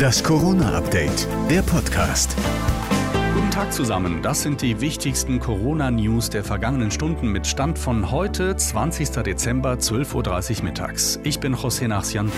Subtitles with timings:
[0.00, 2.34] Das Corona-Update, der Podcast.
[3.34, 4.22] Guten Tag zusammen.
[4.22, 9.10] Das sind die wichtigsten Corona-News der vergangenen Stunden mit Stand von heute, 20.
[9.22, 11.20] Dezember, 12.30 Uhr mittags.
[11.22, 12.32] Ich bin José Nachsian.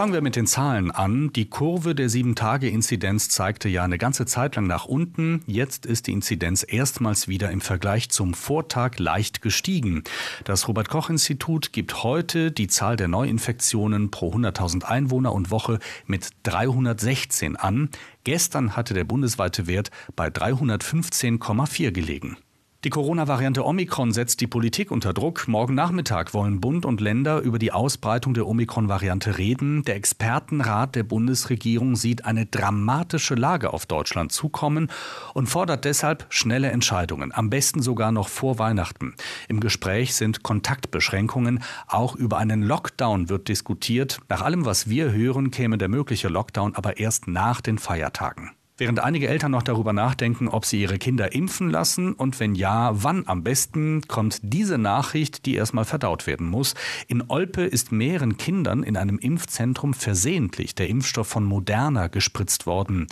[0.00, 1.30] Fangen wir mit den Zahlen an.
[1.34, 5.42] Die Kurve der 7-Tage-Inzidenz zeigte ja eine ganze Zeit lang nach unten.
[5.46, 10.02] Jetzt ist die Inzidenz erstmals wieder im Vergleich zum Vortag leicht gestiegen.
[10.44, 17.56] Das Robert-Koch-Institut gibt heute die Zahl der Neuinfektionen pro 100.000 Einwohner und Woche mit 316
[17.56, 17.90] an.
[18.24, 22.38] Gestern hatte der bundesweite Wert bei 315,4 gelegen.
[22.82, 25.46] Die Corona-Variante Omikron setzt die Politik unter Druck.
[25.48, 29.84] Morgen Nachmittag wollen Bund und Länder über die Ausbreitung der Omikron-Variante reden.
[29.84, 34.90] Der Expertenrat der Bundesregierung sieht eine dramatische Lage auf Deutschland zukommen
[35.34, 39.14] und fordert deshalb schnelle Entscheidungen, am besten sogar noch vor Weihnachten.
[39.48, 41.62] Im Gespräch sind Kontaktbeschränkungen.
[41.86, 44.20] Auch über einen Lockdown wird diskutiert.
[44.30, 48.52] Nach allem, was wir hören, käme der mögliche Lockdown aber erst nach den Feiertagen.
[48.80, 52.92] Während einige Eltern noch darüber nachdenken, ob sie ihre Kinder impfen lassen und wenn ja,
[52.94, 56.74] wann am besten, kommt diese Nachricht, die erstmal verdaut werden muss.
[57.06, 63.06] In Olpe ist mehreren Kindern in einem Impfzentrum versehentlich der Impfstoff von Moderna gespritzt worden.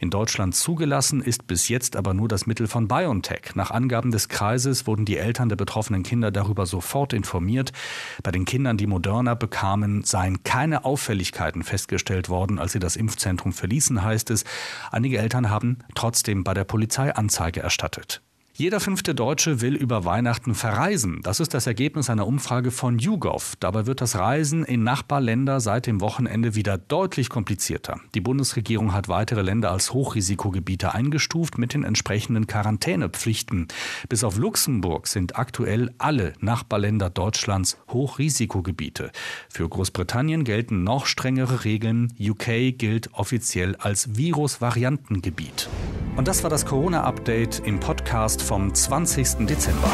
[0.00, 3.54] In Deutschland zugelassen ist bis jetzt aber nur das Mittel von BioNTech.
[3.54, 7.72] Nach Angaben des Kreises wurden die Eltern der betroffenen Kinder darüber sofort informiert.
[8.22, 13.54] Bei den Kindern, die Moderna bekamen, seien keine Auffälligkeiten festgestellt worden, als sie das Impfzentrum
[13.54, 14.44] verließen, heißt es.
[15.06, 18.22] Einige Eltern haben trotzdem bei der Polizei Anzeige erstattet.
[18.58, 21.20] Jeder fünfte Deutsche will über Weihnachten verreisen.
[21.22, 23.52] Das ist das Ergebnis einer Umfrage von YouGov.
[23.60, 28.00] Dabei wird das Reisen in Nachbarländer seit dem Wochenende wieder deutlich komplizierter.
[28.14, 33.68] Die Bundesregierung hat weitere Länder als Hochrisikogebiete eingestuft mit den entsprechenden Quarantänepflichten.
[34.08, 39.12] Bis auf Luxemburg sind aktuell alle Nachbarländer Deutschlands Hochrisikogebiete.
[39.50, 42.10] Für Großbritannien gelten noch strengere Regeln.
[42.18, 45.68] UK gilt offiziell als Virusvariantengebiet.
[46.16, 49.46] Und das war das Corona-Update im Podcast vom 20.
[49.46, 49.90] Dezember.